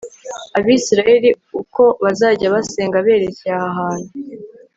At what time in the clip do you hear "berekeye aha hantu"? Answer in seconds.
3.05-4.09